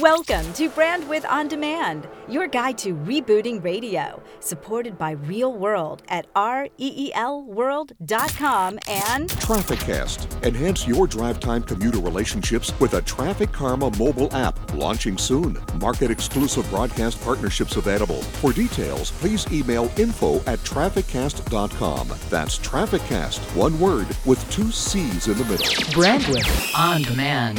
Welcome 0.00 0.52
to 0.54 0.70
Brandwidth 0.70 1.28
On 1.28 1.48
Demand, 1.48 2.08
your 2.26 2.46
guide 2.46 2.78
to 2.78 2.94
rebooting 2.94 3.62
radio, 3.62 4.22
supported 4.40 4.96
by 4.96 5.16
ReelWorld 5.16 6.00
at 6.08 6.32
reelworld.com 6.32 8.78
and 8.88 9.28
TrafficCast. 9.28 10.46
Enhance 10.46 10.86
your 10.86 11.06
drive 11.06 11.40
time 11.40 11.62
commuter 11.62 11.98
relationships 11.98 12.72
with 12.80 12.94
a 12.94 13.02
Traffic 13.02 13.52
Karma 13.52 13.94
mobile 13.98 14.34
app 14.34 14.72
launching 14.72 15.18
soon. 15.18 15.58
Market 15.78 16.10
exclusive 16.10 16.66
broadcast 16.70 17.22
partnerships 17.22 17.76
available. 17.76 18.22
For 18.22 18.54
details, 18.54 19.10
please 19.10 19.46
email 19.52 19.92
info 19.98 20.36
at 20.46 20.58
trafficcast.com. 20.60 22.08
That's 22.30 22.58
TrafficCast, 22.60 23.40
one 23.54 23.78
word 23.78 24.06
with 24.24 24.50
two 24.50 24.70
C's 24.70 25.28
in 25.28 25.36
the 25.36 25.44
middle. 25.44 25.66
Brandwidth 25.92 26.74
On 26.78 27.02
Demand, 27.02 27.58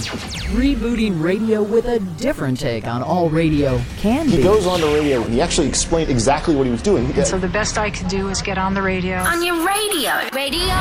rebooting 0.56 1.22
radio 1.22 1.62
with 1.62 1.86
a 1.86 2.00
different 2.24 2.58
take 2.58 2.88
on 2.88 3.04
all 3.04 3.30
radio 3.30 3.80
can 3.98 4.30
He 4.30 4.42
goes 4.42 4.66
on 4.66 4.80
the 4.80 4.88
radio 4.88 5.22
and 5.24 5.34
he 5.34 5.42
actually 5.42 5.68
explained 5.68 6.10
exactly 6.10 6.56
what 6.56 6.66
he 6.66 6.72
was 6.72 6.82
doing. 6.82 7.06
He- 7.14 7.26
So 7.26 7.38
the 7.38 7.50
best 7.50 7.78
I 7.78 7.90
could 7.90 8.08
do 8.08 8.30
is 8.30 8.42
get 8.42 8.58
on 8.58 8.74
the 8.74 8.82
radio. 8.82 9.18
On 9.18 9.44
your 9.44 9.58
radio. 9.68 10.12
Radio. 10.34 10.74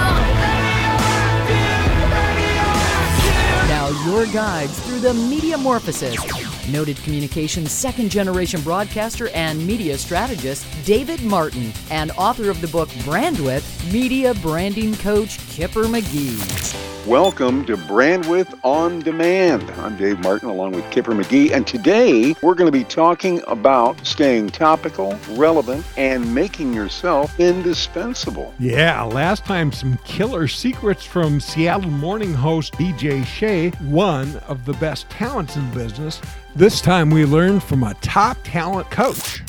Now 3.68 3.88
your 4.06 4.26
guides 4.26 4.78
through 4.86 5.00
the 5.00 5.14
media 5.14 5.56
metamorphosis. 5.58 6.16
Noted 6.70 6.96
communications 6.98 7.72
second 7.72 8.08
generation 8.10 8.60
broadcaster 8.60 9.28
and 9.30 9.66
media 9.66 9.98
strategist 9.98 10.64
David 10.84 11.22
Martin 11.24 11.72
and 11.90 12.12
author 12.12 12.50
of 12.50 12.60
the 12.60 12.68
book 12.68 12.88
Brandwidth, 13.04 13.92
media 13.92 14.32
branding 14.34 14.94
coach 14.94 15.38
Kipper 15.48 15.84
McGee. 15.84 16.91
Welcome 17.06 17.64
to 17.64 17.76
Brandwidth 17.76 18.56
On 18.62 19.00
Demand. 19.00 19.68
I'm 19.72 19.96
Dave 19.96 20.20
Martin 20.20 20.48
along 20.48 20.70
with 20.70 20.88
Kipper 20.92 21.10
McGee, 21.10 21.50
and 21.50 21.66
today 21.66 22.32
we're 22.42 22.54
going 22.54 22.70
to 22.70 22.78
be 22.78 22.84
talking 22.84 23.42
about 23.48 24.06
staying 24.06 24.50
topical, 24.50 25.18
relevant, 25.30 25.84
and 25.96 26.32
making 26.32 26.72
yourself 26.72 27.40
indispensable. 27.40 28.54
Yeah, 28.60 29.02
last 29.02 29.44
time 29.44 29.72
some 29.72 29.98
killer 30.04 30.46
secrets 30.46 31.04
from 31.04 31.40
Seattle 31.40 31.90
morning 31.90 32.34
host 32.34 32.74
DJ 32.74 33.26
Shea, 33.26 33.70
one 33.80 34.36
of 34.46 34.64
the 34.64 34.74
best 34.74 35.10
talents 35.10 35.56
in 35.56 35.68
business. 35.72 36.20
This 36.54 36.80
time 36.80 37.10
we 37.10 37.24
learned 37.24 37.64
from 37.64 37.82
a 37.82 37.94
top 37.94 38.36
talent 38.44 38.88
coach. 38.92 39.42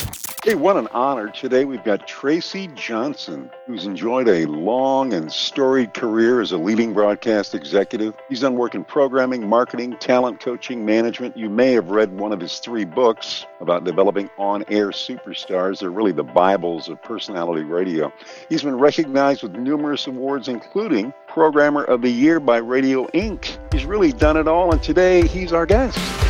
Hey, 0.46 0.56
what 0.56 0.76
an 0.76 0.90
honor. 0.92 1.30
Today 1.30 1.64
we've 1.64 1.86
got 1.86 2.06
Tracy 2.06 2.68
Johnson, 2.76 3.50
who's 3.66 3.86
enjoyed 3.86 4.28
a 4.28 4.46
long 4.46 5.14
and 5.14 5.32
storied 5.32 5.94
career 5.94 6.42
as 6.42 6.52
a 6.52 6.58
leading 6.58 6.92
broadcast 6.92 7.56
executive. 7.56 8.14
He's 8.28 8.42
done 8.42 8.56
work 8.56 8.76
in 8.76 8.84
programming, 8.84 9.48
marketing, 9.48 9.96
talent 10.02 10.42
coaching, 10.42 10.84
management. 10.84 11.38
You 11.38 11.50
may 11.50 11.72
have 11.72 11.92
read 11.92 12.12
one 12.20 12.34
of 12.34 12.42
his 12.42 12.60
three 12.60 12.84
books 12.84 13.46
about 13.62 13.86
developing 13.86 14.30
on 14.38 14.66
air 14.68 14.90
superstars. 14.90 15.80
They're 15.80 15.90
really 15.90 16.12
the 16.12 16.24
Bibles 16.24 16.90
of 16.90 17.02
personality 17.02 17.64
radio. 17.64 18.12
He's 18.50 18.64
been 18.64 18.78
recognized 18.78 19.44
with 19.44 19.54
numerous 19.54 20.08
awards, 20.08 20.50
including 20.50 21.14
Programmer 21.26 21.86
of 21.86 22.02
the 22.02 22.12
Year 22.12 22.42
by 22.42 22.58
Radio 22.58 23.08
Ink. 23.14 23.58
He's 23.72 23.86
really 23.86 24.12
done 24.12 24.36
it 24.36 24.50
all, 24.50 24.74
and 24.74 24.84
today 24.84 25.26
he's 25.26 25.54
our 25.54 25.66
guest. 25.66 26.23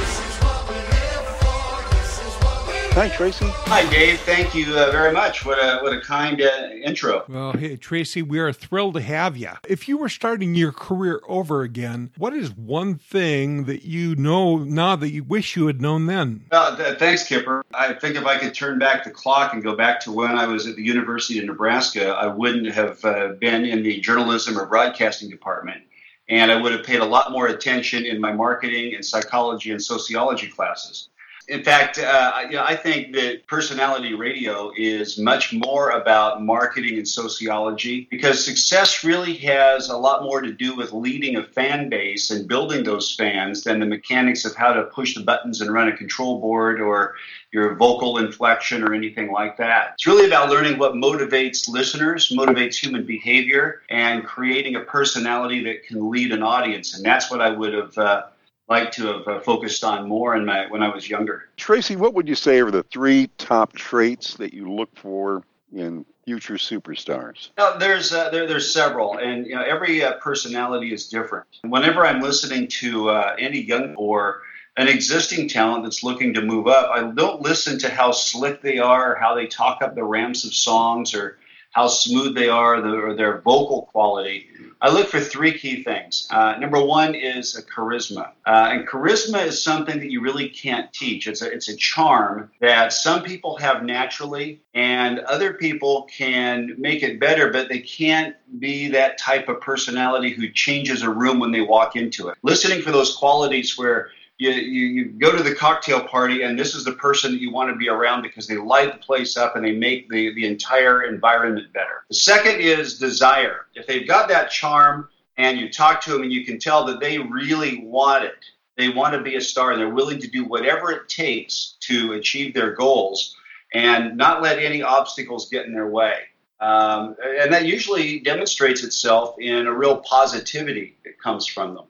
Hi, 2.95 3.09
Tracy. 3.09 3.47
Hi, 3.47 3.89
Dave. 3.89 4.19
Thank 4.19 4.53
you 4.53 4.77
uh, 4.77 4.91
very 4.91 5.11
much. 5.11 5.43
What 5.47 5.57
a 5.57 5.79
what 5.79 5.93
a 5.93 5.99
kind 5.99 6.39
uh, 6.39 6.69
intro. 6.83 7.25
Well, 7.27 7.53
hey, 7.53 7.75
Tracy, 7.75 8.21
we 8.21 8.37
are 8.37 8.53
thrilled 8.53 8.93
to 8.93 9.01
have 9.01 9.35
you. 9.35 9.49
If 9.67 9.87
you 9.87 9.97
were 9.97 10.09
starting 10.09 10.53
your 10.53 10.71
career 10.71 11.19
over 11.27 11.63
again, 11.63 12.11
what 12.19 12.35
is 12.35 12.51
one 12.51 12.99
thing 12.99 13.63
that 13.63 13.81
you 13.81 14.15
know 14.15 14.59
now 14.59 14.95
that 14.97 15.09
you 15.09 15.23
wish 15.23 15.55
you 15.55 15.65
had 15.65 15.81
known 15.81 16.05
then? 16.05 16.45
Uh, 16.51 16.77
th- 16.77 16.99
thanks, 16.99 17.23
Kipper. 17.23 17.63
I 17.73 17.93
think 17.93 18.15
if 18.15 18.27
I 18.27 18.37
could 18.37 18.53
turn 18.53 18.77
back 18.77 19.03
the 19.03 19.09
clock 19.09 19.53
and 19.53 19.63
go 19.63 19.75
back 19.75 19.99
to 20.01 20.11
when 20.11 20.37
I 20.37 20.45
was 20.45 20.67
at 20.67 20.75
the 20.75 20.83
University 20.83 21.39
of 21.39 21.45
Nebraska, 21.45 22.09
I 22.09 22.27
wouldn't 22.27 22.71
have 22.75 23.03
uh, 23.03 23.29
been 23.39 23.65
in 23.65 23.81
the 23.81 24.01
journalism 24.01 24.55
or 24.55 24.67
broadcasting 24.67 25.31
department, 25.31 25.81
and 26.29 26.51
I 26.51 26.61
would 26.61 26.71
have 26.71 26.85
paid 26.85 26.99
a 26.99 27.05
lot 27.05 27.31
more 27.31 27.47
attention 27.47 28.05
in 28.05 28.21
my 28.21 28.31
marketing 28.31 28.93
and 28.93 29.03
psychology 29.03 29.71
and 29.71 29.81
sociology 29.81 30.47
classes. 30.47 31.09
In 31.47 31.63
fact, 31.63 31.99
uh, 31.99 32.31
I 32.33 32.75
think 32.75 33.13
that 33.13 33.45
personality 33.47 34.13
radio 34.13 34.71
is 34.77 35.17
much 35.17 35.51
more 35.51 35.89
about 35.89 36.41
marketing 36.41 36.97
and 36.97 37.07
sociology 37.07 38.07
because 38.09 38.43
success 38.43 39.03
really 39.03 39.33
has 39.37 39.89
a 39.89 39.97
lot 39.97 40.23
more 40.23 40.41
to 40.41 40.53
do 40.53 40.75
with 40.75 40.93
leading 40.93 41.35
a 41.35 41.43
fan 41.43 41.89
base 41.89 42.31
and 42.31 42.47
building 42.47 42.83
those 42.83 43.13
fans 43.13 43.63
than 43.63 43.79
the 43.79 43.85
mechanics 43.85 44.45
of 44.45 44.55
how 44.55 44.71
to 44.71 44.83
push 44.83 45.15
the 45.15 45.23
buttons 45.23 45.59
and 45.59 45.73
run 45.73 45.89
a 45.89 45.97
control 45.97 46.39
board 46.39 46.79
or 46.79 47.15
your 47.51 47.75
vocal 47.75 48.17
inflection 48.17 48.81
or 48.81 48.93
anything 48.93 49.31
like 49.31 49.57
that. 49.57 49.91
It's 49.95 50.07
really 50.07 50.25
about 50.25 50.49
learning 50.49 50.79
what 50.79 50.93
motivates 50.93 51.67
listeners, 51.67 52.31
motivates 52.31 52.75
human 52.75 53.05
behavior, 53.05 53.81
and 53.89 54.23
creating 54.23 54.75
a 54.75 54.81
personality 54.81 55.63
that 55.65 55.83
can 55.83 56.09
lead 56.09 56.31
an 56.31 56.41
audience. 56.41 56.95
And 56.95 57.05
that's 57.05 57.29
what 57.29 57.41
I 57.41 57.49
would 57.49 57.73
have. 57.73 57.97
Uh, 57.97 58.23
liked 58.69 58.93
to 58.95 59.07
have 59.07 59.27
uh, 59.27 59.39
focused 59.39 59.83
on 59.83 60.07
more 60.07 60.35
in 60.35 60.45
my 60.45 60.67
when 60.69 60.83
I 60.83 60.93
was 60.93 61.09
younger. 61.09 61.49
Tracy, 61.57 61.95
what 61.95 62.13
would 62.13 62.27
you 62.27 62.35
say 62.35 62.59
are 62.59 62.71
the 62.71 62.83
three 62.83 63.29
top 63.37 63.73
traits 63.73 64.35
that 64.35 64.53
you 64.53 64.71
look 64.71 64.89
for 64.95 65.43
in 65.73 66.05
future 66.25 66.55
superstars? 66.55 67.49
Now, 67.57 67.77
there's 67.77 68.13
uh, 68.13 68.29
there, 68.29 68.47
there's 68.47 68.73
several, 68.73 69.17
and 69.17 69.45
you 69.45 69.55
know 69.55 69.63
every 69.63 70.03
uh, 70.03 70.13
personality 70.13 70.93
is 70.93 71.07
different. 71.09 71.47
Whenever 71.63 72.05
I'm 72.05 72.21
listening 72.21 72.67
to 72.79 73.09
uh, 73.09 73.35
any 73.37 73.59
young 73.59 73.95
or 73.95 74.41
an 74.75 74.87
existing 74.87 75.49
talent 75.49 75.83
that's 75.83 76.03
looking 76.03 76.33
to 76.33 76.41
move 76.41 76.67
up, 76.67 76.89
I 76.89 77.03
don't 77.03 77.41
listen 77.41 77.77
to 77.79 77.89
how 77.89 78.11
slick 78.11 78.61
they 78.61 78.79
are, 78.79 79.13
or 79.13 79.15
how 79.15 79.35
they 79.35 79.47
talk 79.47 79.81
up 79.81 79.95
the 79.95 80.03
ramps 80.03 80.45
of 80.45 80.53
songs, 80.53 81.13
or 81.13 81.37
how 81.73 81.87
smooth 81.87 82.35
they 82.35 82.49
are, 82.49 82.81
the, 82.81 82.89
or 82.89 83.15
their 83.15 83.41
vocal 83.41 83.89
quality. 83.91 84.47
I 84.79 84.91
look 84.91 85.07
for 85.07 85.19
three 85.19 85.57
key 85.57 85.81
things. 85.81 86.27
Uh, 86.29 86.57
number 86.59 86.83
one 86.83 87.15
is 87.15 87.55
a 87.55 87.63
charisma, 87.63 88.31
uh, 88.45 88.69
and 88.71 88.87
charisma 88.87 89.45
is 89.45 89.63
something 89.63 89.97
that 89.99 90.11
you 90.11 90.21
really 90.21 90.49
can't 90.49 90.91
teach. 90.91 91.25
It's 91.25 91.41
a 91.41 91.49
it's 91.49 91.69
a 91.69 91.75
charm 91.77 92.51
that 92.59 92.91
some 92.91 93.23
people 93.23 93.55
have 93.57 93.83
naturally, 93.83 94.61
and 94.73 95.19
other 95.19 95.53
people 95.53 96.09
can 96.11 96.75
make 96.77 97.01
it 97.01 97.19
better, 97.19 97.49
but 97.49 97.69
they 97.69 97.79
can't 97.79 98.35
be 98.59 98.89
that 98.89 99.17
type 99.17 99.47
of 99.47 99.61
personality 99.61 100.31
who 100.31 100.49
changes 100.49 101.01
a 101.01 101.09
room 101.09 101.39
when 101.39 101.51
they 101.51 101.61
walk 101.61 101.95
into 101.95 102.27
it. 102.27 102.37
Listening 102.43 102.81
for 102.81 102.91
those 102.91 103.15
qualities 103.15 103.77
where 103.77 104.09
you, 104.37 104.49
you, 104.49 104.85
you 104.87 105.05
go 105.05 105.35
to 105.35 105.43
the 105.43 105.53
cocktail 105.53 106.01
party 106.01 106.41
and 106.41 106.57
this 106.57 106.75
is 106.75 106.83
the 106.83 106.93
person 106.93 107.31
that 107.31 107.39
you 107.39 107.51
want 107.51 107.69
to 107.69 107.75
be 107.75 107.89
around 107.89 108.23
because 108.23 108.47
they 108.47 108.57
light 108.57 108.91
the 108.91 108.99
place 108.99 109.37
up 109.37 109.55
and 109.55 109.63
they 109.63 109.71
make 109.71 110.09
the, 110.09 110.33
the 110.33 110.45
entire 110.45 111.03
environment 111.03 111.71
better. 111.73 112.03
The 112.09 112.15
second 112.15 112.59
is 112.59 112.97
desire. 112.97 113.67
If 113.75 113.85
they've 113.87 114.07
got 114.07 114.27
that 114.29 114.49
charm 114.49 115.09
and 115.37 115.59
you 115.59 115.71
talk 115.71 116.01
to 116.01 116.11
them 116.11 116.23
and 116.23 116.31
you 116.31 116.45
can 116.45 116.59
tell 116.59 116.85
that 116.85 116.99
they 116.99 117.19
really 117.19 117.83
want 117.83 118.25
it, 118.25 118.33
they 118.75 118.89
want 118.89 119.13
to 119.13 119.21
be 119.21 119.35
a 119.35 119.41
star 119.41 119.71
and 119.71 119.79
they're 119.79 119.89
willing 119.89 120.19
to 120.19 120.27
do 120.27 120.43
whatever 120.43 120.91
it 120.91 121.07
takes 121.07 121.75
to 121.81 122.13
achieve 122.13 122.53
their 122.53 122.73
goals 122.73 123.35
and 123.73 124.17
not 124.17 124.41
let 124.41 124.57
any 124.59 124.81
obstacles 124.81 125.49
get 125.49 125.65
in 125.65 125.73
their 125.73 125.87
way. 125.87 126.15
Um, 126.59 127.15
and 127.39 127.51
that 127.51 127.65
usually 127.65 128.19
demonstrates 128.19 128.83
itself 128.83 129.35
in 129.39 129.67
a 129.67 129.73
real 129.73 129.97
positivity 129.97 130.95
that 131.03 131.19
comes 131.19 131.45
from 131.45 131.75
them. 131.75 131.85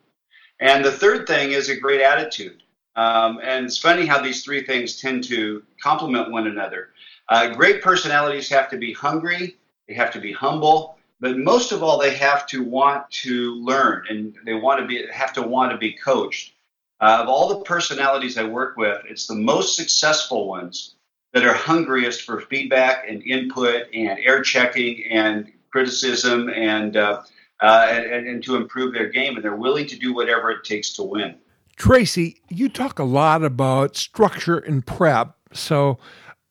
And 0.63 0.85
the 0.85 0.91
third 0.91 1.27
thing 1.27 1.51
is 1.51 1.67
a 1.67 1.75
great 1.75 1.99
attitude. 1.99 2.63
Um, 2.95 3.41
and 3.43 3.65
it's 3.65 3.77
funny 3.77 4.05
how 4.05 4.21
these 4.21 4.45
three 4.45 4.65
things 4.65 4.95
tend 4.95 5.25
to 5.25 5.61
complement 5.81 6.31
one 6.31 6.47
another. 6.47 6.91
Uh, 7.27 7.47
great 7.47 7.81
personalities 7.81 8.47
have 8.47 8.69
to 8.69 8.77
be 8.77 8.93
hungry, 8.93 9.57
they 9.89 9.93
have 9.93 10.09
to 10.11 10.21
be 10.21 10.31
humble, 10.31 10.95
but 11.19 11.37
most 11.37 11.73
of 11.73 11.83
all, 11.83 11.99
they 11.99 12.15
have 12.15 12.45
to 12.47 12.63
want 12.63 13.09
to 13.11 13.55
learn 13.55 14.05
and 14.09 14.35
they 14.45 14.53
want 14.53 14.79
to 14.79 14.87
be 14.87 15.05
have 15.11 15.33
to 15.33 15.41
want 15.41 15.73
to 15.73 15.77
be 15.77 15.91
coached. 15.91 16.53
Uh, 17.01 17.17
of 17.19 17.27
all 17.27 17.49
the 17.49 17.65
personalities 17.65 18.37
I 18.37 18.45
work 18.45 18.77
with, 18.77 19.01
it's 19.09 19.27
the 19.27 19.35
most 19.35 19.75
successful 19.75 20.47
ones 20.47 20.95
that 21.33 21.43
are 21.43 21.53
hungriest 21.53 22.21
for 22.21 22.39
feedback 22.39 23.05
and 23.09 23.21
input 23.23 23.87
and 23.93 24.17
air 24.19 24.41
checking 24.41 25.03
and 25.11 25.51
criticism 25.71 26.49
and 26.49 26.95
uh, 26.95 27.23
uh, 27.61 27.87
and, 27.89 28.27
and 28.27 28.43
to 28.43 28.55
improve 28.55 28.93
their 28.93 29.09
game, 29.09 29.35
and 29.35 29.43
they're 29.43 29.55
willing 29.55 29.87
to 29.87 29.97
do 29.97 30.13
whatever 30.13 30.51
it 30.51 30.63
takes 30.63 30.93
to 30.93 31.03
win. 31.03 31.35
Tracy, 31.75 32.41
you 32.49 32.69
talk 32.69 32.99
a 32.99 33.03
lot 33.03 33.43
about 33.43 33.95
structure 33.95 34.57
and 34.57 34.85
prep. 34.85 35.35
So, 35.53 35.97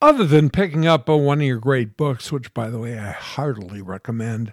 other 0.01 0.25
than 0.25 0.51
picking 0.51 0.87
up 0.87 1.09
on 1.09 1.25
one 1.25 1.41
of 1.41 1.47
your 1.47 1.59
great 1.59 1.97
books, 1.97 2.33
which, 2.33 2.53
by 2.55 2.71
the 2.71 2.79
way, 2.79 2.99
I 2.99 3.13
heartily 3.13 3.83
recommend, 3.83 4.53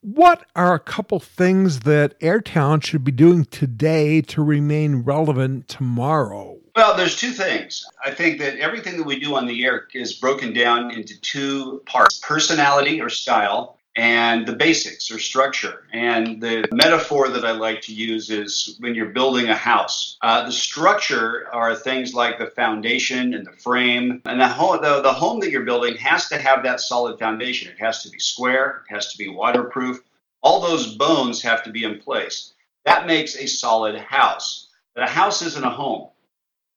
what 0.00 0.46
are 0.56 0.74
a 0.74 0.80
couple 0.80 1.20
things 1.20 1.80
that 1.80 2.14
air 2.20 2.40
talent 2.40 2.84
should 2.84 3.04
be 3.04 3.12
doing 3.12 3.44
today 3.44 4.20
to 4.22 4.42
remain 4.42 5.02
relevant 5.02 5.68
tomorrow? 5.68 6.58
Well, 6.74 6.96
there's 6.96 7.16
two 7.16 7.30
things. 7.30 7.84
I 8.04 8.10
think 8.10 8.38
that 8.40 8.58
everything 8.58 8.96
that 8.96 9.06
we 9.06 9.20
do 9.20 9.36
on 9.36 9.46
the 9.46 9.64
air 9.64 9.86
is 9.94 10.14
broken 10.14 10.54
down 10.54 10.90
into 10.90 11.20
two 11.20 11.82
parts 11.86 12.18
personality 12.18 13.00
or 13.00 13.10
style 13.10 13.78
and 13.96 14.46
the 14.46 14.54
basics 14.54 15.10
or 15.10 15.18
structure. 15.18 15.84
And 15.92 16.40
the 16.40 16.66
metaphor 16.72 17.28
that 17.28 17.44
I 17.44 17.52
like 17.52 17.82
to 17.82 17.94
use 17.94 18.30
is 18.30 18.76
when 18.80 18.94
you're 18.94 19.10
building 19.10 19.48
a 19.48 19.54
house. 19.54 20.16
Uh, 20.22 20.46
the 20.46 20.52
structure 20.52 21.48
are 21.52 21.74
things 21.74 22.14
like 22.14 22.38
the 22.38 22.46
foundation 22.46 23.34
and 23.34 23.46
the 23.46 23.52
frame. 23.52 24.22
And 24.24 24.40
the 24.40 24.48
home, 24.48 24.80
the, 24.80 25.02
the 25.02 25.12
home 25.12 25.40
that 25.40 25.50
you're 25.50 25.64
building 25.64 25.96
has 25.96 26.28
to 26.28 26.38
have 26.38 26.62
that 26.62 26.80
solid 26.80 27.18
foundation. 27.18 27.70
It 27.70 27.78
has 27.80 28.02
to 28.04 28.10
be 28.10 28.18
square, 28.18 28.82
it 28.88 28.94
has 28.94 29.12
to 29.12 29.18
be 29.18 29.28
waterproof. 29.28 30.00
All 30.42 30.60
those 30.60 30.96
bones 30.96 31.42
have 31.42 31.62
to 31.64 31.70
be 31.70 31.84
in 31.84 32.00
place. 32.00 32.54
That 32.84 33.06
makes 33.06 33.36
a 33.36 33.46
solid 33.46 33.96
house. 33.96 34.68
But 34.94 35.04
a 35.04 35.10
house 35.10 35.42
isn't 35.42 35.64
a 35.64 35.70
home. 35.70 36.08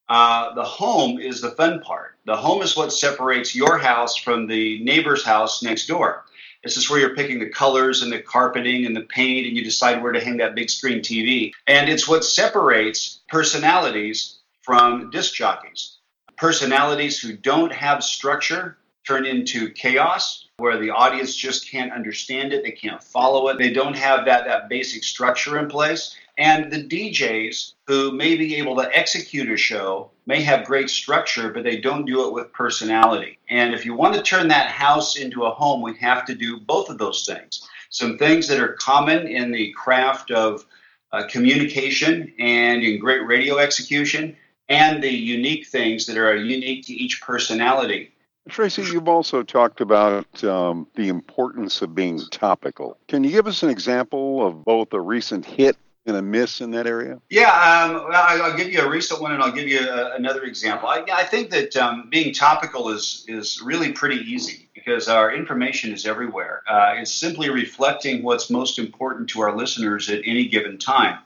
Uh, 0.07 0.53
the 0.53 0.63
home 0.63 1.19
is 1.19 1.41
the 1.41 1.51
fun 1.51 1.81
part. 1.81 2.17
The 2.25 2.35
home 2.35 2.61
is 2.61 2.77
what 2.77 2.93
separates 2.93 3.55
your 3.55 3.79
house 3.79 4.15
from 4.15 4.45
the 4.45 4.83
neighbor's 4.83 5.25
house 5.25 5.63
next 5.63 5.87
door. 5.87 6.25
This 6.65 6.77
is 6.77 6.89
where 6.89 6.99
you're 6.99 7.15
picking 7.15 7.37
the 7.37 7.49
colors 7.49 8.01
and 8.01 8.11
the 8.11 8.19
carpeting 8.19 8.87
and 8.87 8.95
the 8.95 9.01
paint, 9.01 9.45
and 9.45 9.55
you 9.55 9.63
decide 9.63 10.01
where 10.01 10.11
to 10.11 10.19
hang 10.19 10.37
that 10.37 10.55
big 10.55 10.71
screen 10.71 11.01
TV. 11.01 11.51
And 11.67 11.87
it's 11.87 12.07
what 12.07 12.23
separates 12.23 13.21
personalities 13.29 14.39
from 14.63 15.11
disc 15.11 15.35
jockeys. 15.35 15.97
Personalities 16.37 17.19
who 17.19 17.33
don't 17.33 17.71
have 17.71 18.03
structure 18.03 18.77
turn 19.07 19.27
into 19.27 19.69
chaos, 19.69 20.47
where 20.57 20.79
the 20.79 20.89
audience 20.89 21.35
just 21.35 21.69
can't 21.69 21.93
understand 21.93 22.51
it, 22.51 22.63
they 22.63 22.71
can't 22.71 23.03
follow 23.03 23.47
it, 23.49 23.59
they 23.59 23.71
don't 23.71 23.95
have 23.95 24.25
that, 24.25 24.45
that 24.45 24.67
basic 24.67 25.03
structure 25.03 25.59
in 25.59 25.67
place. 25.67 26.17
And 26.37 26.71
the 26.71 26.83
DJs 26.83 27.73
who 27.87 28.11
may 28.11 28.35
be 28.35 28.55
able 28.55 28.75
to 28.77 28.97
execute 28.97 29.49
a 29.49 29.55
show 29.55 30.11
may 30.25 30.41
have 30.41 30.65
great 30.65 30.89
structure, 30.89 31.49
but 31.49 31.63
they 31.63 31.79
don't 31.79 32.05
do 32.05 32.27
it 32.27 32.33
with 32.33 32.51
personality. 32.51 33.37
And 33.49 33.73
if 33.73 33.85
you 33.85 33.93
want 33.93 34.15
to 34.15 34.21
turn 34.21 34.49
that 34.49 34.67
house 34.67 35.15
into 35.15 35.45
a 35.45 35.51
home, 35.51 35.81
we 35.81 35.95
have 35.97 36.25
to 36.25 36.35
do 36.35 36.59
both 36.59 36.89
of 36.89 36.97
those 36.97 37.25
things. 37.25 37.67
Some 37.89 38.17
things 38.17 38.47
that 38.49 38.59
are 38.59 38.73
common 38.73 39.27
in 39.27 39.51
the 39.51 39.71
craft 39.73 40.31
of 40.31 40.65
uh, 41.13 41.27
communication 41.27 42.33
and 42.39 42.83
in 42.83 42.99
great 42.99 43.25
radio 43.25 43.57
execution, 43.57 44.35
and 44.67 45.01
the 45.01 45.09
unique 45.09 45.67
things 45.67 46.05
that 46.07 46.17
are 46.17 46.35
unique 46.35 46.85
to 46.87 46.93
each 46.93 47.21
personality. 47.21 48.11
Tracy, 48.49 48.83
you've 48.83 49.07
also 49.07 49.41
talked 49.41 49.81
about 49.81 50.43
um, 50.43 50.87
the 50.95 51.07
importance 51.07 51.81
of 51.81 51.95
being 51.95 52.19
topical. 52.31 52.97
Can 53.07 53.23
you 53.23 53.31
give 53.31 53.47
us 53.47 53.63
an 53.63 53.69
example 53.69 54.45
of 54.45 54.63
both 54.65 54.93
a 54.93 54.99
recent 54.99 55.45
hit 55.45 55.77
and 56.05 56.15
a 56.15 56.21
miss 56.21 56.61
in 56.61 56.71
that 56.71 56.87
area? 56.87 57.19
Yeah, 57.29 57.49
um, 57.49 58.07
I'll 58.11 58.55
give 58.55 58.71
you 58.71 58.81
a 58.81 58.89
recent 58.89 59.21
one, 59.21 59.31
and 59.33 59.41
I'll 59.41 59.51
give 59.51 59.67
you 59.67 59.79
a, 59.79 60.15
another 60.15 60.43
example. 60.43 60.87
I, 60.87 61.03
I 61.11 61.23
think 61.23 61.49
that 61.51 61.75
um, 61.75 62.09
being 62.09 62.33
topical 62.33 62.89
is 62.89 63.25
is 63.27 63.61
really 63.61 63.91
pretty 63.91 64.17
easy 64.17 64.69
because 64.73 65.07
our 65.07 65.33
information 65.33 65.91
is 65.93 66.05
everywhere. 66.05 66.61
Uh, 66.69 66.95
it's 66.97 67.11
simply 67.11 67.49
reflecting 67.49 68.21
what's 68.21 68.49
most 68.49 68.77
important 68.77 69.29
to 69.31 69.41
our 69.41 69.55
listeners 69.55 70.09
at 70.09 70.21
any 70.25 70.47
given 70.47 70.77
time. 70.77 71.19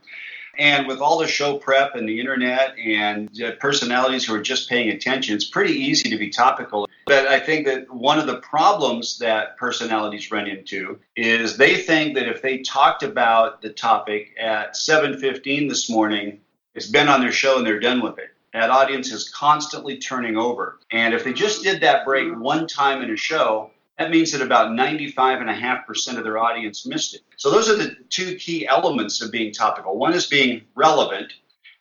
And 0.59 0.87
with 0.87 0.99
all 0.99 1.17
the 1.17 1.27
show 1.27 1.57
prep 1.57 1.95
and 1.95 2.07
the 2.07 2.19
internet 2.19 2.77
and 2.77 3.29
personalities 3.59 4.25
who 4.25 4.35
are 4.35 4.41
just 4.41 4.69
paying 4.69 4.89
attention, 4.89 5.33
it's 5.35 5.45
pretty 5.45 5.73
easy 5.73 6.09
to 6.09 6.17
be 6.17 6.29
topical. 6.29 6.87
But 7.05 7.27
I 7.27 7.39
think 7.39 7.65
that 7.65 7.89
one 7.91 8.19
of 8.19 8.27
the 8.27 8.37
problems 8.37 9.19
that 9.19 9.55
personalities 9.57 10.29
run 10.31 10.47
into 10.47 10.99
is 11.15 11.55
they 11.55 11.77
think 11.77 12.15
that 12.15 12.27
if 12.27 12.41
they 12.41 12.59
talked 12.59 13.03
about 13.03 13.61
the 13.61 13.69
topic 13.69 14.35
at 14.37 14.75
7:15 14.75 15.69
this 15.69 15.89
morning, 15.89 16.41
it's 16.75 16.87
been 16.87 17.07
on 17.07 17.21
their 17.21 17.31
show 17.31 17.57
and 17.57 17.65
they're 17.65 17.79
done 17.79 18.01
with 18.01 18.19
it. 18.19 18.29
That 18.51 18.69
audience 18.69 19.11
is 19.11 19.29
constantly 19.29 19.97
turning 19.97 20.35
over. 20.35 20.77
And 20.91 21.13
if 21.13 21.23
they 21.23 21.33
just 21.33 21.63
did 21.63 21.81
that 21.81 22.03
break 22.03 22.35
one 22.37 22.67
time 22.67 23.01
in 23.01 23.11
a 23.11 23.17
show, 23.17 23.71
that 23.99 24.09
means 24.09 24.31
that 24.31 24.41
about 24.41 24.69
95.5% 24.69 26.17
of 26.17 26.23
their 26.23 26.37
audience 26.37 26.85
missed 26.85 27.15
it. 27.15 27.21
So, 27.35 27.51
those 27.51 27.69
are 27.69 27.75
the 27.75 27.95
two 28.09 28.35
key 28.35 28.65
elements 28.65 29.21
of 29.21 29.29
being 29.29 29.51
topical. 29.51 29.97
One 29.97 30.13
is 30.13 30.25
being 30.25 30.61
relevant, 30.73 31.33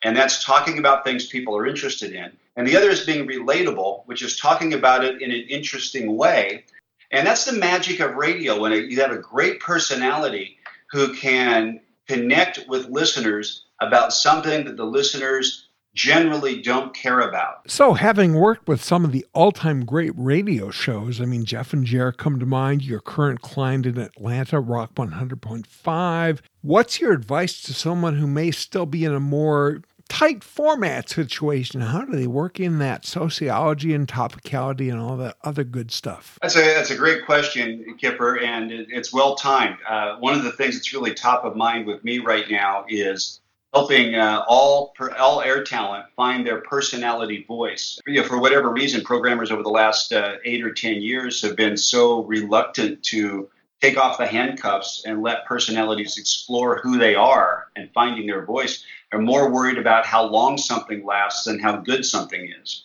and 0.02 0.16
that's 0.16 0.44
talking 0.44 0.78
about 0.78 1.04
things 1.04 1.26
people 1.26 1.56
are 1.56 1.66
interested 1.66 2.12
in. 2.12 2.32
And 2.56 2.66
the 2.66 2.76
other 2.76 2.90
is 2.90 3.06
being 3.06 3.28
relatable, 3.28 4.02
which 4.06 4.22
is 4.22 4.36
talking 4.36 4.74
about 4.74 5.04
it 5.04 5.22
in 5.22 5.30
an 5.30 5.46
interesting 5.48 6.16
way. 6.16 6.64
And 7.12 7.24
that's 7.24 7.44
the 7.44 7.52
magic 7.52 8.00
of 8.00 8.16
radio 8.16 8.60
when 8.60 8.72
you 8.72 9.00
have 9.00 9.12
a 9.12 9.18
great 9.18 9.60
personality 9.60 10.58
who 10.90 11.14
can 11.14 11.80
connect 12.08 12.66
with 12.68 12.88
listeners 12.88 13.64
about 13.80 14.12
something 14.12 14.64
that 14.64 14.76
the 14.76 14.84
listeners 14.84 15.67
generally 15.98 16.62
don't 16.62 16.94
care 16.94 17.20
about. 17.20 17.68
So, 17.70 17.94
having 17.94 18.34
worked 18.34 18.68
with 18.68 18.82
some 18.82 19.04
of 19.04 19.12
the 19.12 19.26
all 19.34 19.52
time 19.52 19.84
great 19.84 20.12
radio 20.14 20.70
shows, 20.70 21.20
I 21.20 21.24
mean, 21.24 21.44
Jeff 21.44 21.72
and 21.72 21.84
Jer 21.84 22.12
come 22.12 22.38
to 22.38 22.46
mind, 22.46 22.84
your 22.84 23.00
current 23.00 23.42
client 23.42 23.84
in 23.84 23.98
Atlanta, 23.98 24.60
Rock 24.60 24.94
100.5. 24.94 26.38
What's 26.62 27.00
your 27.00 27.12
advice 27.12 27.60
to 27.62 27.74
someone 27.74 28.16
who 28.16 28.26
may 28.26 28.52
still 28.52 28.86
be 28.86 29.04
in 29.04 29.12
a 29.12 29.20
more 29.20 29.82
tight 30.08 30.44
format 30.44 31.08
situation? 31.08 31.80
How 31.80 32.04
do 32.04 32.16
they 32.16 32.26
work 32.26 32.60
in 32.60 32.78
that 32.78 33.04
sociology 33.04 33.92
and 33.92 34.06
topicality 34.06 34.90
and 34.90 35.00
all 35.00 35.16
that 35.18 35.36
other 35.42 35.64
good 35.64 35.90
stuff? 35.90 36.38
That's 36.40 36.56
a 36.56 36.60
that's 36.60 36.90
a 36.90 36.96
great 36.96 37.26
question, 37.26 37.96
Kipper, 37.98 38.38
and 38.38 38.70
it, 38.70 38.86
it's 38.90 39.12
well 39.12 39.34
timed. 39.34 39.78
Uh, 39.88 40.16
one 40.18 40.34
of 40.34 40.44
the 40.44 40.52
things 40.52 40.74
that's 40.74 40.92
really 40.92 41.12
top 41.12 41.44
of 41.44 41.56
mind 41.56 41.86
with 41.86 42.04
me 42.04 42.18
right 42.20 42.48
now 42.48 42.84
is 42.88 43.40
helping 43.72 44.14
uh, 44.14 44.44
all 44.48 44.94
all 45.18 45.40
air 45.42 45.62
talent 45.62 46.06
find 46.16 46.46
their 46.46 46.60
personality 46.60 47.44
voice. 47.46 48.00
You 48.06 48.22
know, 48.22 48.26
for 48.26 48.40
whatever 48.40 48.70
reason, 48.70 49.02
programmers 49.02 49.50
over 49.50 49.62
the 49.62 49.68
last 49.68 50.12
uh, 50.12 50.36
eight 50.44 50.64
or 50.64 50.72
ten 50.72 51.02
years 51.02 51.42
have 51.42 51.56
been 51.56 51.76
so 51.76 52.24
reluctant 52.24 53.02
to 53.04 53.48
take 53.80 53.96
off 53.96 54.18
the 54.18 54.26
handcuffs 54.26 55.04
and 55.04 55.22
let 55.22 55.46
personalities 55.46 56.18
explore 56.18 56.80
who 56.82 56.98
they 56.98 57.14
are 57.14 57.68
and 57.76 57.90
finding 57.92 58.26
their 58.26 58.44
voice. 58.44 58.84
They're 59.10 59.20
more 59.20 59.50
worried 59.52 59.78
about 59.78 60.04
how 60.04 60.24
long 60.24 60.58
something 60.58 61.04
lasts 61.04 61.44
than 61.44 61.60
how 61.60 61.76
good 61.76 62.04
something 62.04 62.52
is. 62.60 62.84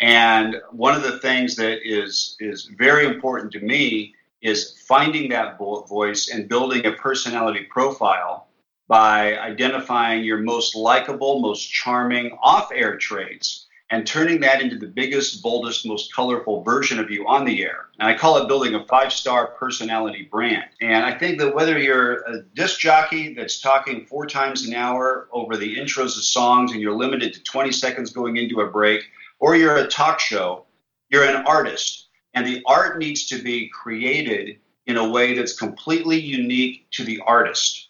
And 0.00 0.56
one 0.70 0.94
of 0.94 1.02
the 1.02 1.18
things 1.18 1.56
that 1.56 1.80
is 1.84 2.36
is 2.38 2.70
very 2.78 3.06
important 3.06 3.52
to 3.52 3.60
me 3.60 4.14
is 4.40 4.80
finding 4.86 5.30
that 5.30 5.58
voice 5.58 6.28
and 6.28 6.48
building 6.48 6.86
a 6.86 6.92
personality 6.92 7.66
profile 7.68 8.47
by 8.88 9.38
identifying 9.38 10.24
your 10.24 10.38
most 10.38 10.74
likable, 10.74 11.40
most 11.40 11.70
charming 11.70 12.36
off 12.42 12.70
air 12.72 12.96
traits 12.96 13.66
and 13.90 14.06
turning 14.06 14.40
that 14.40 14.60
into 14.60 14.78
the 14.78 14.86
biggest, 14.86 15.42
boldest, 15.42 15.86
most 15.86 16.14
colorful 16.14 16.62
version 16.62 16.98
of 16.98 17.10
you 17.10 17.26
on 17.26 17.44
the 17.44 17.62
air. 17.62 17.86
And 17.98 18.08
I 18.08 18.16
call 18.16 18.36
it 18.36 18.48
building 18.48 18.74
a 18.74 18.84
five 18.86 19.12
star 19.12 19.48
personality 19.48 20.28
brand. 20.30 20.64
And 20.80 21.04
I 21.04 21.16
think 21.16 21.38
that 21.38 21.54
whether 21.54 21.78
you're 21.78 22.22
a 22.24 22.42
disc 22.54 22.80
jockey 22.80 23.34
that's 23.34 23.60
talking 23.60 24.04
four 24.06 24.26
times 24.26 24.66
an 24.66 24.74
hour 24.74 25.28
over 25.32 25.56
the 25.56 25.76
intros 25.76 26.16
of 26.16 26.24
songs 26.24 26.72
and 26.72 26.80
you're 26.80 26.96
limited 26.96 27.32
to 27.34 27.42
20 27.42 27.72
seconds 27.72 28.10
going 28.10 28.36
into 28.36 28.60
a 28.60 28.70
break, 28.70 29.02
or 29.38 29.56
you're 29.56 29.76
a 29.76 29.88
talk 29.88 30.20
show, 30.20 30.64
you're 31.08 31.24
an 31.24 31.46
artist. 31.46 32.08
And 32.34 32.46
the 32.46 32.62
art 32.66 32.98
needs 32.98 33.26
to 33.28 33.42
be 33.42 33.68
created 33.68 34.58
in 34.86 34.96
a 34.96 35.08
way 35.08 35.34
that's 35.34 35.58
completely 35.58 36.18
unique 36.18 36.90
to 36.92 37.04
the 37.04 37.20
artist. 37.26 37.87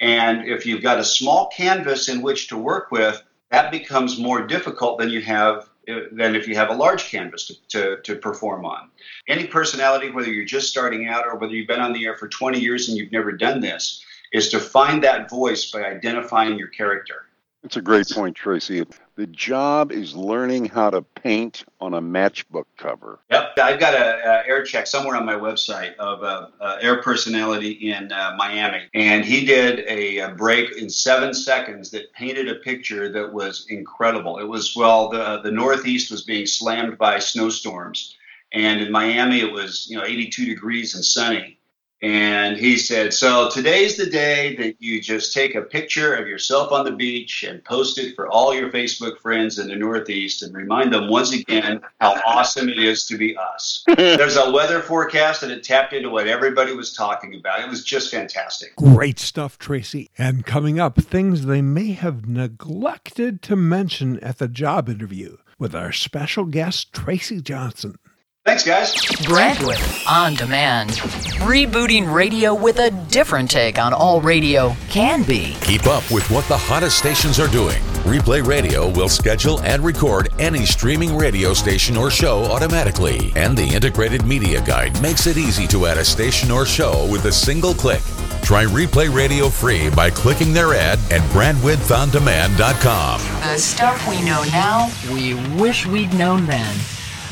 And 0.00 0.48
if 0.48 0.64
you've 0.64 0.82
got 0.82 0.98
a 0.98 1.04
small 1.04 1.48
canvas 1.48 2.08
in 2.08 2.22
which 2.22 2.48
to 2.48 2.56
work 2.56 2.90
with, 2.90 3.22
that 3.50 3.70
becomes 3.70 4.18
more 4.18 4.46
difficult 4.46 4.98
than 4.98 5.10
you 5.10 5.20
have 5.22 5.68
eh, 5.88 6.00
than 6.12 6.34
if 6.34 6.48
you 6.48 6.54
have 6.54 6.70
a 6.70 6.74
large 6.74 7.04
canvas 7.04 7.46
to, 7.46 7.54
to, 7.68 8.02
to, 8.02 8.16
perform 8.16 8.64
on. 8.64 8.90
Any 9.28 9.46
personality, 9.46 10.10
whether 10.10 10.32
you're 10.32 10.44
just 10.44 10.68
starting 10.68 11.08
out 11.08 11.26
or 11.26 11.36
whether 11.36 11.52
you've 11.52 11.68
been 11.68 11.80
on 11.80 11.92
the 11.92 12.06
air 12.06 12.16
for 12.16 12.28
20 12.28 12.58
years 12.58 12.88
and 12.88 12.96
you've 12.96 13.12
never 13.12 13.32
done 13.32 13.60
this, 13.60 14.04
is 14.32 14.48
to 14.50 14.60
find 14.60 15.02
that 15.04 15.28
voice 15.28 15.70
by 15.70 15.84
identifying 15.84 16.56
your 16.56 16.68
character. 16.68 17.26
That's 17.62 17.76
a 17.76 17.82
great 17.82 18.08
point, 18.08 18.36
Tracy. 18.36 18.86
The 19.16 19.26
job 19.26 19.92
is 19.92 20.16
learning 20.16 20.64
how 20.64 20.88
to 20.88 21.02
paint 21.02 21.64
on 21.78 21.92
a 21.92 22.00
matchbook 22.00 22.64
cover. 22.78 23.18
Yep, 23.30 23.58
I've 23.58 23.78
got 23.78 23.92
a, 23.92 24.16
a 24.24 24.48
air 24.48 24.64
check 24.64 24.86
somewhere 24.86 25.14
on 25.14 25.26
my 25.26 25.34
website 25.34 25.94
of 25.96 26.22
a, 26.22 26.50
a 26.58 26.78
air 26.80 27.02
personality 27.02 27.90
in 27.90 28.10
uh, 28.12 28.34
Miami, 28.38 28.88
and 28.94 29.22
he 29.22 29.44
did 29.44 29.80
a, 29.80 30.20
a, 30.20 30.28
break 30.30 30.74
in 30.78 30.88
seven 30.88 31.34
seconds 31.34 31.90
that 31.90 32.10
painted 32.14 32.48
a 32.48 32.56
picture 32.56 33.12
that 33.12 33.30
was 33.30 33.66
incredible. 33.68 34.38
It 34.38 34.48
was 34.48 34.74
well, 34.74 35.10
the 35.10 35.22
uh, 35.22 35.42
the 35.42 35.52
Northeast 35.52 36.10
was 36.10 36.22
being 36.22 36.46
slammed 36.46 36.96
by 36.96 37.18
snowstorms, 37.18 38.16
and 38.52 38.80
in 38.80 38.90
Miami 38.90 39.40
it 39.40 39.52
was 39.52 39.86
you 39.90 39.98
know 39.98 40.04
82 40.04 40.46
degrees 40.46 40.94
and 40.94 41.04
sunny, 41.04 41.59
and 42.02 42.56
he 42.56 42.78
said, 42.78 43.12
So 43.12 43.50
today's 43.50 43.96
the 43.96 44.06
day 44.06 44.56
that 44.56 44.76
you 44.78 45.02
just 45.02 45.34
take 45.34 45.54
a 45.54 45.60
picture 45.60 46.14
of 46.14 46.26
yourself 46.26 46.72
on 46.72 46.84
the 46.84 46.92
beach 46.92 47.42
and 47.42 47.62
post 47.62 47.98
it 47.98 48.14
for 48.14 48.26
all 48.26 48.54
your 48.54 48.70
Facebook 48.70 49.18
friends 49.18 49.58
in 49.58 49.68
the 49.68 49.76
Northeast 49.76 50.42
and 50.42 50.54
remind 50.54 50.92
them 50.94 51.08
once 51.08 51.32
again 51.32 51.80
how 52.00 52.14
awesome 52.26 52.70
it 52.70 52.78
is 52.78 53.04
to 53.06 53.18
be 53.18 53.36
us. 53.36 53.84
There's 53.96 54.36
a 54.36 54.50
weather 54.50 54.80
forecast 54.80 55.42
and 55.42 55.52
it 55.52 55.62
tapped 55.62 55.92
into 55.92 56.08
what 56.08 56.26
everybody 56.26 56.72
was 56.72 56.94
talking 56.94 57.34
about. 57.34 57.60
It 57.60 57.68
was 57.68 57.84
just 57.84 58.10
fantastic. 58.10 58.74
Great 58.76 59.18
stuff, 59.18 59.58
Tracy. 59.58 60.10
And 60.16 60.46
coming 60.46 60.80
up, 60.80 60.96
things 60.96 61.44
they 61.44 61.60
may 61.60 61.92
have 61.92 62.26
neglected 62.26 63.42
to 63.42 63.56
mention 63.56 64.18
at 64.20 64.38
the 64.38 64.48
job 64.48 64.88
interview 64.88 65.36
with 65.58 65.74
our 65.74 65.92
special 65.92 66.46
guest, 66.46 66.94
Tracy 66.94 67.42
Johnson. 67.42 67.98
Thanks, 68.46 68.64
guys. 68.64 68.94
Brandwidth 68.94 70.06
on 70.10 70.34
demand. 70.34 70.92
Rebooting 71.40 72.10
radio 72.10 72.54
with 72.54 72.78
a 72.78 72.90
different 73.10 73.50
take 73.50 73.78
on 73.78 73.92
all 73.92 74.22
radio 74.22 74.74
can 74.88 75.24
be. 75.24 75.54
Keep 75.60 75.86
up 75.86 76.10
with 76.10 76.28
what 76.30 76.46
the 76.46 76.56
hottest 76.56 76.96
stations 76.96 77.38
are 77.38 77.48
doing. 77.48 77.82
Replay 78.04 78.42
Radio 78.44 78.88
will 78.88 79.10
schedule 79.10 79.60
and 79.60 79.84
record 79.84 80.30
any 80.38 80.64
streaming 80.64 81.14
radio 81.18 81.52
station 81.52 81.98
or 81.98 82.10
show 82.10 82.44
automatically. 82.44 83.30
And 83.36 83.58
the 83.58 83.68
integrated 83.74 84.24
media 84.24 84.64
guide 84.64 84.98
makes 85.02 85.26
it 85.26 85.36
easy 85.36 85.66
to 85.68 85.84
add 85.84 85.98
a 85.98 86.04
station 86.04 86.50
or 86.50 86.64
show 86.64 87.06
with 87.12 87.26
a 87.26 87.32
single 87.32 87.74
click. 87.74 88.00
Try 88.40 88.64
Replay 88.64 89.14
Radio 89.14 89.50
free 89.50 89.90
by 89.90 90.08
clicking 90.08 90.54
their 90.54 90.72
ad 90.72 90.98
at 91.12 91.20
brandwidthondemand.com. 91.32 93.20
The 93.20 93.58
stuff 93.58 94.08
we 94.08 94.22
know 94.22 94.42
now, 94.44 94.90
we 95.12 95.34
wish 95.60 95.84
we'd 95.86 96.14
known 96.14 96.46
then. 96.46 96.74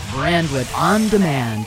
Brandwidth 0.08 0.76
on 0.76 1.08
demand. 1.08 1.66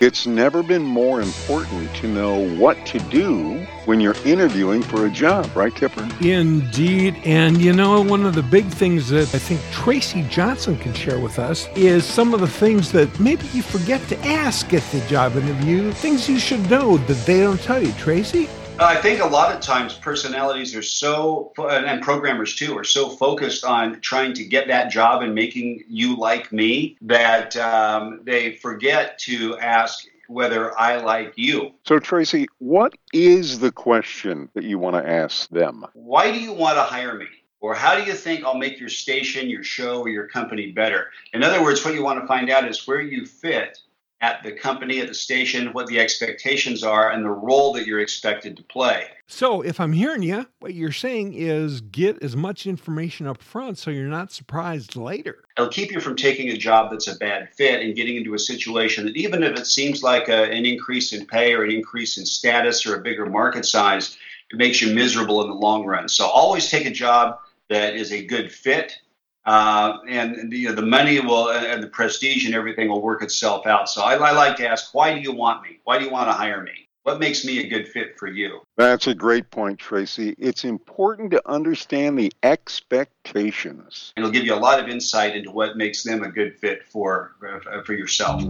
It's 0.00 0.26
never 0.26 0.64
been 0.64 0.82
more 0.82 1.20
important 1.20 1.94
to 1.96 2.08
know 2.08 2.56
what 2.56 2.84
to 2.86 2.98
do 2.98 3.64
when 3.84 4.00
you're 4.00 4.16
interviewing 4.24 4.82
for 4.82 5.06
a 5.06 5.10
job, 5.10 5.54
right, 5.54 5.72
Kipper? 5.72 6.08
Indeed. 6.20 7.16
And 7.24 7.60
you 7.60 7.72
know, 7.72 8.00
one 8.00 8.26
of 8.26 8.34
the 8.34 8.42
big 8.42 8.66
things 8.66 9.10
that 9.10 9.32
I 9.32 9.38
think 9.38 9.60
Tracy 9.70 10.22
Johnson 10.28 10.76
can 10.76 10.92
share 10.92 11.20
with 11.20 11.38
us 11.38 11.68
is 11.76 12.04
some 12.04 12.34
of 12.34 12.40
the 12.40 12.48
things 12.48 12.90
that 12.90 13.20
maybe 13.20 13.46
you 13.52 13.62
forget 13.62 14.00
to 14.08 14.18
ask 14.26 14.74
at 14.74 14.82
the 14.90 15.00
job 15.06 15.36
interview, 15.36 15.92
things 15.92 16.28
you 16.28 16.40
should 16.40 16.68
know 16.68 16.96
that 16.96 17.24
they 17.24 17.40
don't 17.40 17.60
tell 17.60 17.80
you. 17.80 17.92
Tracy? 17.92 18.48
I 18.78 18.96
think 18.96 19.20
a 19.20 19.26
lot 19.26 19.54
of 19.54 19.60
times 19.60 19.94
personalities 19.94 20.74
are 20.74 20.82
so, 20.82 21.52
and 21.58 22.02
programmers 22.02 22.54
too, 22.54 22.76
are 22.76 22.84
so 22.84 23.10
focused 23.10 23.64
on 23.64 24.00
trying 24.00 24.32
to 24.34 24.44
get 24.44 24.66
that 24.68 24.90
job 24.90 25.22
and 25.22 25.34
making 25.34 25.84
you 25.88 26.16
like 26.16 26.52
me 26.52 26.96
that 27.02 27.56
um, 27.56 28.20
they 28.24 28.54
forget 28.54 29.18
to 29.20 29.58
ask 29.58 30.06
whether 30.26 30.76
I 30.78 30.96
like 30.96 31.34
you. 31.36 31.72
So, 31.86 31.98
Tracy, 31.98 32.46
what 32.58 32.94
is 33.12 33.58
the 33.58 33.70
question 33.70 34.48
that 34.54 34.64
you 34.64 34.78
want 34.78 34.96
to 34.96 35.08
ask 35.08 35.48
them? 35.50 35.84
Why 35.92 36.32
do 36.32 36.40
you 36.40 36.52
want 36.52 36.76
to 36.76 36.82
hire 36.82 37.14
me? 37.14 37.26
Or 37.60 37.74
how 37.74 37.94
do 37.94 38.02
you 38.02 38.14
think 38.14 38.44
I'll 38.44 38.58
make 38.58 38.80
your 38.80 38.88
station, 38.88 39.48
your 39.48 39.62
show, 39.62 40.00
or 40.00 40.08
your 40.08 40.26
company 40.26 40.72
better? 40.72 41.10
In 41.32 41.44
other 41.44 41.62
words, 41.62 41.84
what 41.84 41.94
you 41.94 42.02
want 42.02 42.20
to 42.20 42.26
find 42.26 42.50
out 42.50 42.66
is 42.68 42.88
where 42.88 43.00
you 43.00 43.24
fit 43.24 43.78
at 44.22 44.40
the 44.44 44.52
company, 44.52 45.00
at 45.00 45.08
the 45.08 45.14
station, 45.14 45.72
what 45.72 45.88
the 45.88 45.98
expectations 45.98 46.84
are, 46.84 47.10
and 47.10 47.24
the 47.24 47.30
role 47.30 47.72
that 47.72 47.86
you're 47.86 47.98
expected 47.98 48.56
to 48.56 48.62
play. 48.62 49.08
So, 49.26 49.62
if 49.62 49.80
I'm 49.80 49.92
hearing 49.92 50.22
you, 50.22 50.46
what 50.60 50.74
you're 50.74 50.92
saying 50.92 51.34
is 51.34 51.80
get 51.80 52.22
as 52.22 52.36
much 52.36 52.64
information 52.66 53.26
up 53.26 53.42
front 53.42 53.78
so 53.78 53.90
you're 53.90 54.06
not 54.06 54.30
surprised 54.30 54.94
later. 54.94 55.42
It'll 55.58 55.68
keep 55.68 55.90
you 55.90 56.00
from 56.00 56.14
taking 56.14 56.50
a 56.50 56.56
job 56.56 56.92
that's 56.92 57.08
a 57.08 57.16
bad 57.16 57.52
fit 57.52 57.82
and 57.82 57.96
getting 57.96 58.16
into 58.16 58.34
a 58.34 58.38
situation 58.38 59.06
that, 59.06 59.16
even 59.16 59.42
if 59.42 59.58
it 59.58 59.66
seems 59.66 60.04
like 60.04 60.28
a, 60.28 60.44
an 60.44 60.64
increase 60.66 61.12
in 61.12 61.26
pay 61.26 61.52
or 61.52 61.64
an 61.64 61.72
increase 61.72 62.16
in 62.16 62.24
status 62.24 62.86
or 62.86 62.94
a 62.94 63.00
bigger 63.00 63.26
market 63.26 63.66
size, 63.66 64.16
it 64.52 64.56
makes 64.56 64.80
you 64.80 64.94
miserable 64.94 65.42
in 65.42 65.48
the 65.48 65.54
long 65.54 65.84
run. 65.84 66.08
So, 66.08 66.26
always 66.26 66.70
take 66.70 66.86
a 66.86 66.90
job 66.90 67.40
that 67.68 67.96
is 67.96 68.12
a 68.12 68.24
good 68.24 68.52
fit 68.52 68.98
uh, 69.44 69.98
and 70.08 70.52
you 70.52 70.68
know, 70.68 70.74
the 70.74 70.86
money 70.86 71.20
will 71.20 71.50
and 71.50 71.82
the 71.82 71.88
prestige 71.88 72.46
and 72.46 72.54
everything 72.54 72.88
will 72.88 73.02
work 73.02 73.22
itself 73.22 73.66
out. 73.66 73.88
So 73.88 74.02
I, 74.02 74.14
I 74.14 74.32
like 74.32 74.56
to 74.56 74.68
ask, 74.68 74.94
why 74.94 75.14
do 75.14 75.20
you 75.20 75.32
want 75.32 75.62
me? 75.62 75.80
Why 75.84 75.98
do 75.98 76.04
you 76.04 76.10
want 76.10 76.28
to 76.28 76.32
hire 76.32 76.62
me? 76.62 76.88
What 77.04 77.18
makes 77.18 77.44
me 77.44 77.58
a 77.58 77.68
good 77.68 77.88
fit 77.88 78.16
for 78.16 78.28
you? 78.28 78.60
That's 78.76 79.08
a 79.08 79.14
great 79.14 79.50
point, 79.50 79.80
Tracy. 79.80 80.36
It's 80.38 80.64
important 80.64 81.32
to 81.32 81.42
understand 81.50 82.16
the 82.16 82.32
expectations. 82.44 84.12
It'll 84.16 84.30
give 84.30 84.44
you 84.44 84.54
a 84.54 84.56
lot 84.56 84.78
of 84.78 84.88
insight 84.88 85.34
into 85.34 85.50
what 85.50 85.76
makes 85.76 86.04
them 86.04 86.22
a 86.22 86.30
good 86.30 86.56
fit 86.60 86.84
for 86.84 87.32
uh, 87.44 87.82
for 87.82 87.94
yourself. 87.94 88.44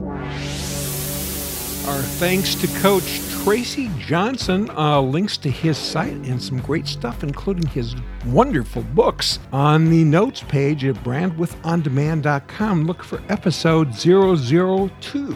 Our 1.87 2.01
thanks 2.01 2.55
to 2.57 2.69
Coach 2.81 3.21
Tracy 3.43 3.91
Johnson. 3.99 4.71
Uh, 4.71 5.01
links 5.01 5.37
to 5.39 5.51
his 5.51 5.77
site 5.77 6.13
and 6.13 6.41
some 6.41 6.61
great 6.61 6.87
stuff, 6.87 7.25
including 7.25 7.67
his 7.67 7.97
wonderful 8.27 8.83
books, 8.95 9.41
on 9.53 9.91
the 9.91 10.05
notes 10.05 10.45
page 10.47 10.85
at 10.85 10.95
brandwidthondemand.com. 11.03 12.85
Look 12.85 13.03
for 13.03 13.21
episode 13.29 13.93
002. 13.95 15.35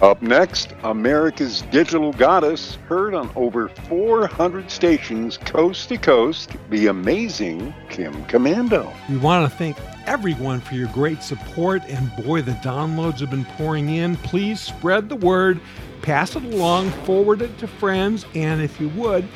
Up 0.00 0.20
next, 0.22 0.72
America's 0.82 1.62
Digital 1.70 2.12
Goddess, 2.12 2.76
heard 2.88 3.14
on 3.14 3.30
over 3.36 3.68
400 3.68 4.70
stations 4.70 5.36
coast 5.38 5.88
to 5.90 5.98
coast, 5.98 6.50
the 6.70 6.88
amazing 6.88 7.72
Kim 7.88 8.12
Komando. 8.24 8.92
We 9.08 9.18
want 9.18 9.48
to 9.50 9.56
thank 9.56 9.76
everyone 10.06 10.60
for 10.60 10.74
your 10.74 10.88
great 10.88 11.22
support, 11.22 11.82
and 11.88 12.10
boy, 12.24 12.42
the 12.42 12.52
downloads 12.52 13.20
have 13.20 13.30
been 13.30 13.44
pouring 13.44 13.90
in. 13.90 14.16
Please 14.16 14.60
spread 14.60 15.08
the 15.08 15.16
word 15.16 15.60
pass 16.02 16.34
it 16.34 16.42
along, 16.42 16.90
forward 17.04 17.40
it 17.40 17.56
to 17.58 17.66
friends, 17.66 18.26
and 18.34 18.60
if 18.60 18.80
you 18.80 18.88
would, 18.90 19.26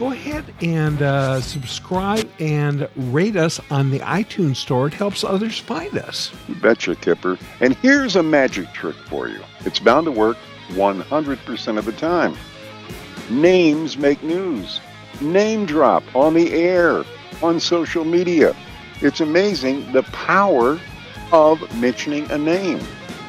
go 0.00 0.12
ahead 0.12 0.46
and 0.62 1.02
uh, 1.02 1.42
subscribe 1.42 2.26
and 2.40 2.88
rate 2.96 3.36
us 3.36 3.60
on 3.70 3.90
the 3.90 3.98
iTunes 3.98 4.56
store. 4.56 4.86
It 4.86 4.94
helps 4.94 5.22
others 5.22 5.58
find 5.58 5.98
us. 5.98 6.32
You 6.48 6.54
betcha, 6.54 6.96
Kipper. 6.96 7.38
And 7.60 7.76
here's 7.76 8.16
a 8.16 8.22
magic 8.22 8.72
trick 8.72 8.96
for 8.96 9.28
you 9.28 9.42
it's 9.66 9.78
bound 9.78 10.06
to 10.06 10.10
work 10.10 10.38
100% 10.70 11.78
of 11.78 11.84
the 11.84 11.92
time. 11.92 12.34
Names 13.28 13.98
make 13.98 14.22
news. 14.22 14.80
Name 15.20 15.66
drop 15.66 16.02
on 16.16 16.32
the 16.32 16.50
air, 16.54 17.04
on 17.42 17.60
social 17.60 18.06
media. 18.06 18.56
It's 19.02 19.20
amazing 19.20 19.92
the 19.92 20.02
power 20.04 20.80
of 21.30 21.78
mentioning 21.78 22.28
a 22.30 22.38
name. 22.38 22.80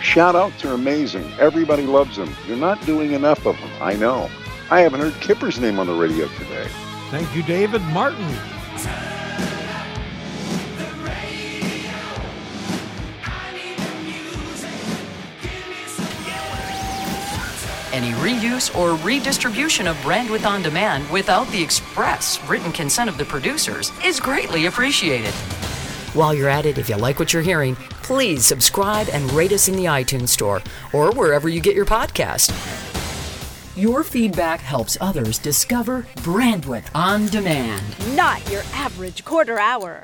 Shout 0.02 0.38
outs 0.38 0.64
are 0.64 0.74
amazing. 0.74 1.30
Everybody 1.38 1.86
loves 1.86 2.16
them. 2.16 2.34
You're 2.48 2.56
not 2.56 2.84
doing 2.86 3.12
enough 3.12 3.46
of 3.46 3.58
them. 3.58 3.70
I 3.82 3.98
know. 3.98 4.30
I 4.72 4.80
haven't 4.80 5.02
heard 5.02 5.20
Kipper's 5.20 5.60
name 5.60 5.80
on 5.80 5.88
the 5.88 5.94
radio 5.94 6.30
today. 6.30 6.66
Thank 7.10 7.36
you, 7.36 7.44
David 7.44 7.82
Martin. 7.88 8.24
Any 17.92 18.14
reuse 18.14 18.74
or 18.74 18.96
redistribution 19.06 19.88
of 19.88 19.98
Brandwidth 19.98 20.46
on 20.46 20.62
Demand 20.62 21.10
without 21.10 21.50
the 21.50 21.62
express 21.62 22.42
written 22.48 22.72
consent 22.72 23.10
of 23.10 23.18
the 23.18 23.26
producers 23.26 23.92
is 24.06 24.22
greatly 24.22 24.68
appreciated. 24.68 25.34
While 26.14 26.34
you're 26.34 26.48
at 26.48 26.66
it, 26.66 26.78
if 26.78 26.88
you 26.88 26.96
like 26.96 27.20
what 27.20 27.34
you're 27.34 27.42
hearing, 27.42 27.76
please 28.04 28.46
subscribe 28.46 29.10
and 29.12 29.30
rate 29.34 29.52
us 29.52 29.68
in 29.68 29.76
the 29.76 29.86
iTunes 29.86 30.30
Store 30.30 30.62
or 30.94 31.12
wherever 31.12 31.50
you 31.50 31.60
get 31.60 31.76
your 31.76 31.86
podcast. 31.86 32.91
Your 33.78 34.04
feedback 34.04 34.60
helps 34.60 34.98
others 35.00 35.40
discover 35.40 36.02
Brandwidth 36.18 36.90
on 36.94 37.28
demand. 37.28 37.86
Not 38.18 38.46
your 38.52 38.64
average 38.74 39.24
quarter 39.24 39.60
hour. 39.60 40.04